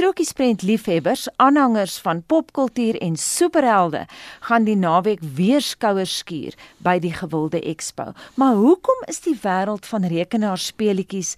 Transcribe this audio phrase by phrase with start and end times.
[0.00, 4.06] Strokiesprent liefhebbers, aanhangers van popkultuur en superhelde
[4.40, 8.14] gaan die naweek weer skouers skuur by die gewilde expo.
[8.40, 11.34] Maar hoekom is die wêreld van rekenaarspeletjies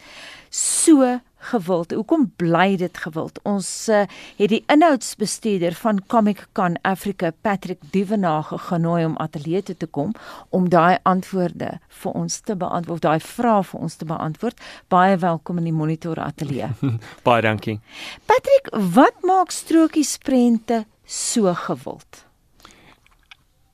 [0.46, 1.08] so
[1.50, 1.92] gewild.
[1.96, 3.40] Hoekom bly dit gewild?
[3.48, 4.04] Ons uh,
[4.38, 10.14] het die inhoudsbestuurder van Comic Con Africa, Patrick Duvenage genooi om ateljee toe te kom
[10.50, 14.66] om daai antwoorde vir ons te beantwoord, daai vrae vir ons te beantwoord.
[14.92, 16.73] Baie welkom in die Monitor ateljee.
[17.27, 17.79] Baie dankie.
[18.27, 22.27] Patrick, wat maak strokies prente so gewild?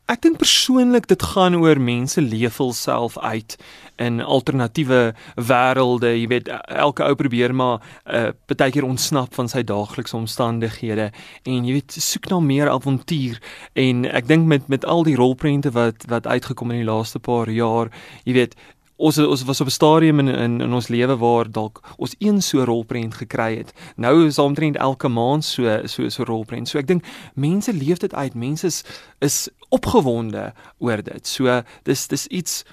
[0.08, 3.58] Ek dink persoonlik dit gaan oor mense leef hulself uit
[4.00, 6.14] in alternatiewe wêrelde.
[6.16, 11.10] Jy weet elke ou probeer maar 'n uh, partykeer ontsnap van sy daaglikse omstandighede
[11.44, 13.36] en jy weet soek na meer avontuur
[13.74, 17.50] en ek dink met met al die rolprente wat wat uitgekom in die laaste paar
[17.50, 17.92] jaar,
[18.24, 18.56] jy weet
[18.98, 22.42] ons ons was op 'n stadium in in in ons lewe waar dalk ons een
[22.42, 23.72] so rolprent gekry het.
[23.96, 26.68] Nou is omtrent elke maand so so so rolprent.
[26.68, 28.34] So ek dink mense leef dit uit.
[28.34, 28.84] Mense is
[29.18, 31.26] is opgewonde oor dit.
[31.26, 32.64] So dis dis iets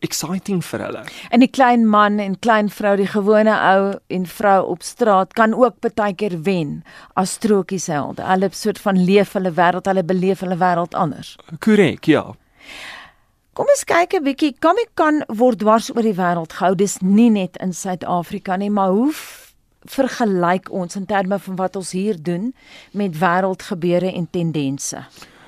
[0.00, 1.04] exciting vir hulle.
[1.30, 5.54] En die klein man en klein vrou, die gewone ou en vrou op straat kan
[5.54, 6.84] ook baie keer wen
[7.14, 8.22] as strokies helde.
[8.22, 11.36] Hulle soort van leef hulle wêreld, hulle beleef hulle wêreld anders.
[11.58, 12.30] Korrek, ja.
[13.50, 14.54] Kom ons kyk 'n bietjie.
[14.62, 16.74] Comic Con word dwars oor die wêreld gehou.
[16.76, 19.12] Dis nie net in Suid-Afrika nie, maar hoe
[19.90, 22.54] vergelyk ons in terme van wat ons hier doen
[22.92, 25.02] met wêreldgebeure en tendense?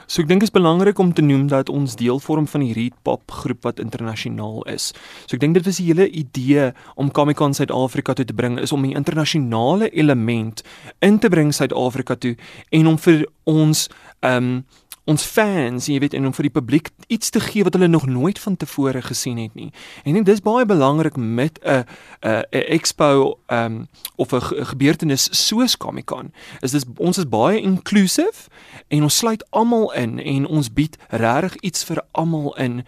[0.06, 2.73] So ek dink dit is belangrik om te noem dat ons deel vorm van die
[2.73, 4.92] Read Pop groep wat internasionaal is.
[5.27, 8.58] So ek dink dit was die hele idee om Comic Con Suid-Afrika toe te bring
[8.58, 10.62] is om 'n internasionale element
[10.98, 12.36] in te bring Suid-Afrika toe
[12.70, 13.89] en om vir ons
[14.20, 14.64] ehm um,
[15.05, 18.06] ons fans, jy weet, en om vir die publiek iets te gee wat hulle nog
[18.06, 19.72] nooit van tevore gesien het nie.
[20.05, 21.84] En ek dink dis baie belangrik met 'n
[22.22, 26.33] 'n expo um of 'n gebeurtenis soos Comic-Con.
[26.61, 28.48] Is dis ons is baie inclusive
[28.89, 32.84] en ons sluit almal in en ons bied regtig iets vir almal in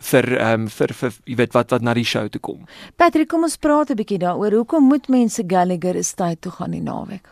[0.00, 2.64] vir ehm um, vir vir jy weet wat wat na die show toe kom.
[2.96, 4.52] Patrick, kom ons praat 'n bietjie daaroor.
[4.52, 7.28] Hoekom moet mense Gallagher Estate toe gaan die naweek?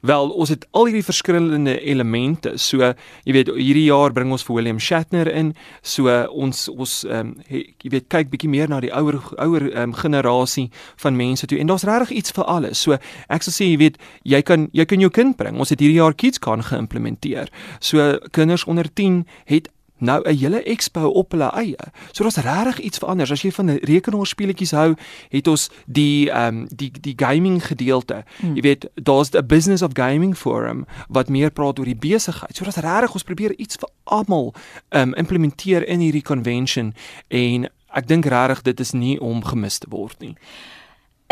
[0.00, 2.54] Wel, ons het al hierdie verskillende elemente.
[2.56, 2.92] So,
[3.24, 5.52] jy weet, hierdie jaar bring ons vir William Shatner in.
[5.82, 9.90] So ons ons ehm um, jy weet kyk bietjie meer na die ouer ouer ehm
[9.90, 10.68] um, generasie
[11.02, 11.58] van mense toe.
[11.60, 12.80] En daar's regtig iets vir alles.
[12.80, 12.96] So
[13.28, 15.58] ek sal sê jy weet, jy kan jy kan jou kind bring.
[15.60, 17.52] Ons het hierdie jaar KidsCon geïmplementeer.
[17.80, 19.68] So kinders onder 10 het
[20.00, 21.76] nou 'n hele expo op hulle eie.
[22.12, 23.30] So daar's regtig iets verander.
[23.30, 24.94] As jy van rekenaarspeletjies hou,
[25.28, 28.24] het ons die ehm um, die die gaming gedeelte.
[28.40, 28.54] Hmm.
[28.54, 32.56] Jy weet, daar's 'n business of gaming forum wat meer praat oor die besigheid.
[32.56, 34.54] So daar's regtig ons probeer iets vir almal
[34.88, 36.94] ehm um, implementeer in hierdie convention
[37.28, 40.36] en ek dink regtig dit is nie om gemis te word nie.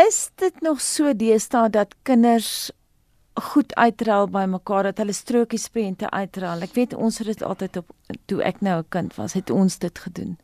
[0.07, 2.71] Is dit nog so deesdae dat kinders
[3.33, 6.61] goed uitruil by mekaar dat hulle strokies prente uitruil.
[6.61, 7.85] Ek weet ons het dit altyd op
[8.25, 10.37] toe ek nou 'n kind was, het ons dit gedoen.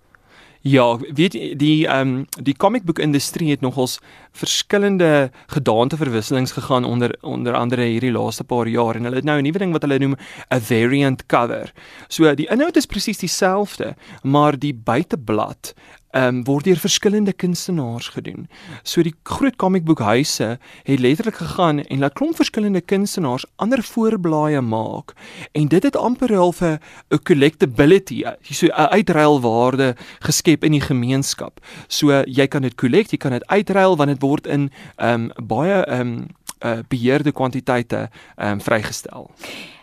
[0.66, 4.00] Ja, weet die ehm um, die comicboek industrie het nogals
[4.32, 9.44] verskillende gedaanteverwisselings gegaan onder onder andere hierdie laaste paar jaar en hulle het nou 'n
[9.44, 10.16] nuwe ding wat hulle noem
[10.50, 11.74] 'n variant cover.
[12.08, 15.74] So die inhoud is presies dieselfde, maar die buiteblad
[16.16, 18.48] ehm um, word deur verskillende kunstenaars gedoen.
[18.84, 20.48] So die groot komiekboekhuise
[20.88, 25.12] het letterlik gegaan en laat klomp verskillende kunstenaars ander voorblaaie maak
[25.52, 26.80] en dit het amper half 'n
[27.24, 31.60] collectability, so 'n uitruilwaarde geskep in die gemeenskap.
[31.88, 35.48] So jy kan dit collect, jy kan dit uitruil want dit word in ehm um,
[35.48, 36.28] baie ehm um,
[36.66, 39.32] uh, beheerde kwantiteite ehm um, vrygestel.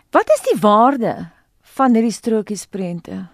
[0.09, 1.29] Wat is die waarde
[1.61, 3.32] van hierdie strokiesprente?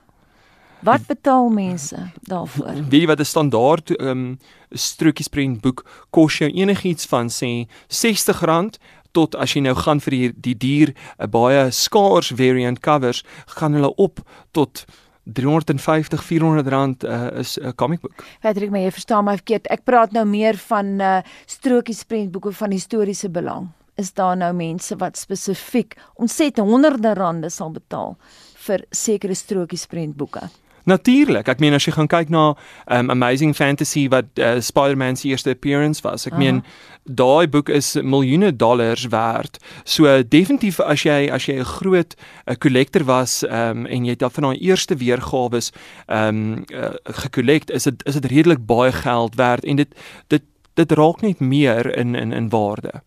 [0.81, 2.73] Wat betaal mense daarvoor?
[2.89, 8.79] Weet jy wat 'n standaard ehm um, strokiesprent boek kos jou enigiets van sê R60
[9.11, 13.73] tot as jy nou gaan vir die die dier 'n baie skaars variant covers, gaan
[13.73, 14.19] hulle op
[14.51, 14.85] tot
[15.23, 18.23] 350 400 rand uh, is 'n comic book.
[18.41, 19.67] Patrick, maar jy verstaan my verkeerd.
[19.67, 23.67] Ek praat nou meer van uh, strokiesprentboeke van historiese belang.
[23.95, 28.17] Is daar nou mense wat spesifiek ontset honderde rande sal betaal
[28.55, 30.49] vir sekere strokiesprentboeke?
[30.89, 31.47] Natuurlik.
[31.51, 32.43] Ek meen as jy gaan kyk na
[32.89, 36.25] um, Amazing Fantasy wat uh, Spider-Man se eerste appearance was.
[36.29, 36.63] Ek meen
[37.05, 39.59] daai boek is miljoene dollars werd.
[39.85, 44.17] So definitief as jy as jy 'n groot 'n uh, collector was um, en jy
[44.17, 48.65] het dan van daai eerste weergawe ehm um, uh, gekollekt, is dit is dit redelik
[48.65, 49.95] baie geld werd en dit
[50.27, 50.43] dit
[50.73, 53.01] dit raak net meer in in in waarde.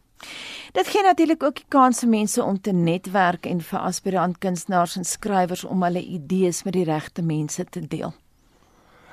[0.73, 4.97] Dit gee natuurlik ook die kans vir mense om te netwerk en vir aspirant kunstenaars
[4.97, 8.15] en skrywers om hulle idees met die regte mense te deel.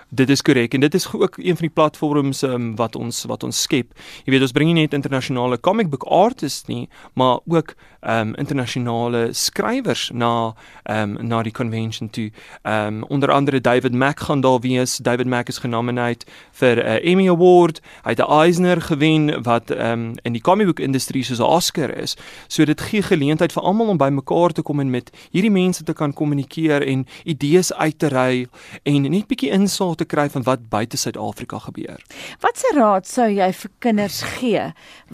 [0.09, 3.43] Dit is korrek en dit is ook een van die platforms um, wat ons wat
[3.43, 3.91] ons skep.
[4.25, 8.35] Jy weet ons bring nie net internasionale comic book artists nie, maar ook ehm um,
[8.35, 12.31] internasionale skrywers na ehm um, na die convention toe.
[12.61, 14.97] Ehm um, onder andere David Mack gaan daar wees.
[14.97, 16.15] David Mack is genomineer
[16.51, 17.81] vir 'n uh, eh, Emmy Award.
[18.03, 21.43] Hy het 'n Eisner gewen wat ehm um, in die comic book industrie soos 'n
[21.43, 22.17] Oscar is.
[22.47, 25.93] So dit gee geleentheid vir almal om bymekaar te kom en met hierdie mense te
[25.93, 28.47] kan kommunikeer en idees uit te ry
[28.83, 32.03] en net bietjie insig te kry van wat buite Suid-Afrika gebeur.
[32.43, 34.69] Watse raad sou jy vir kinders gee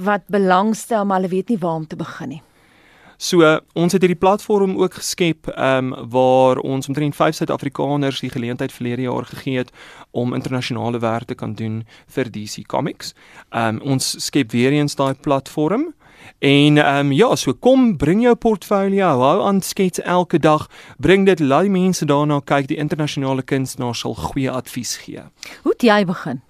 [0.09, 2.43] wat belangstel maar hulle weet nie waar om te begin nie?
[3.17, 8.19] So uh, ons het hierdie platform ook geskep ehm um, waar ons omtrent 5 Suid-Afrikaners
[8.19, 9.71] die geleentheid verlede jaar gegee het
[10.11, 13.13] om internasionale werk te kan doen vir DC Comics.
[13.49, 15.93] Ehm um, ons skep weer eens daai platform
[16.39, 21.25] En ehm um, ja, so kom bring jou portfolio, hou aan skets elke dag, bring
[21.25, 25.23] dit die mense daarna kyk, die internasionale kunstenaars sal goeie advies gee.
[25.63, 26.41] Hoe het jy begin?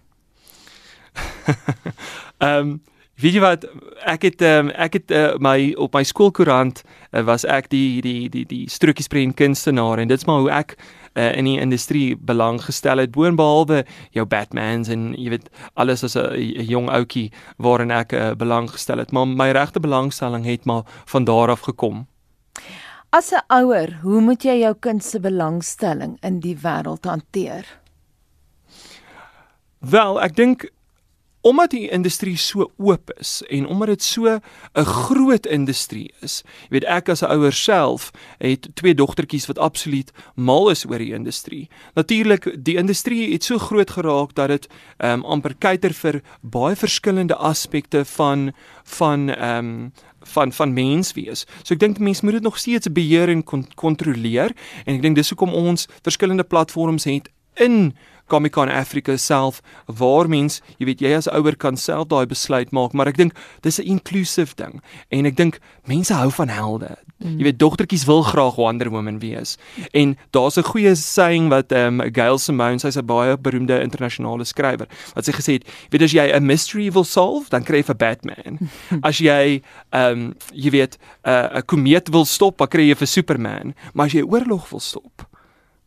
[2.37, 2.81] Ehm um,
[3.15, 3.63] Weet jy wat
[4.03, 8.27] ek het um, ek het uh, my op my skoolkoerant uh, was ek die die
[8.27, 12.99] die die strokiesprent kunstenaar en dit's maar hoe ek uh, in die industrie belang gestel
[12.99, 15.47] het boonbehalwe jou Batmans en jy weet
[15.79, 20.43] alles as 'n jong ouetjie waarin ek uh, belang gestel het maar my regte belangstelling
[20.43, 22.07] het maar van daar af gekom.
[23.15, 27.63] As 'n ouer, hoe moet jy jou kind se belangstelling in die wêreld hanteer?
[29.79, 30.65] Wel, ek dink
[31.45, 34.39] omdat die industrie so oop is en omdat dit so
[34.73, 36.43] 'n groot industrie is.
[36.69, 40.97] Jy weet ek as 'n ouer self het twee dogtertjies wat absoluut mal is oor
[40.97, 41.69] die industrie.
[41.93, 46.75] Natuurlik die industrie het so groot geraak dat dit ehm um, amper kyker vir baie
[46.75, 48.53] verskillende aspekte van
[48.83, 51.45] van ehm um, van van mens wees.
[51.63, 53.43] So ek dink mense moet dit nog steeds beheer en
[53.75, 54.51] kontroleer
[54.85, 57.93] en ek dink dis hoekom ons verskillende platforms het in
[58.27, 62.71] Comic Con Africa self waar mens, jy weet jy as ouer kan self daai besluit
[62.71, 64.81] maak, maar ek dink dis 'n inclusive ding
[65.11, 66.97] en ek dink mense hou van helde.
[67.17, 67.37] Mm.
[67.37, 69.57] Jy weet dogtertjies wil graag Wonder Woman wees.
[69.93, 74.43] En daar's 'n goeie saying wat ehm um, Gail Simone, sy's 'n baie beroemde internasionale
[74.43, 77.83] skrywer, wat sy gesê het, weet as jy 'n mystery wil solve, dan kry jy
[77.83, 78.59] vir Batman.
[79.09, 79.61] as jy
[79.91, 83.75] ehm um, jy weet 'n uh, 'n komeet wil stop, dan kry jy vir Superman,
[83.93, 85.27] maar as jy oorlog wil stop,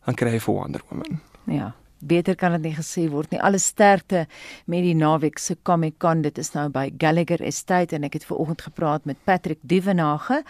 [0.07, 1.21] dan kry jy vir Wonder Woman.
[1.47, 1.75] Ja.
[1.99, 3.41] Beter kan dit nie gesê word nie.
[3.43, 4.27] Alle sterkte
[4.67, 6.23] met die naweek se Comic Con.
[6.23, 10.43] Dit is nou by Gallagher Estate en ek het ver oggend gepraat met Patrick Duvenage.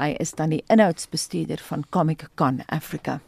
[0.00, 3.20] Hy is dan die inhoudsbestuurder van Comic Con Africa.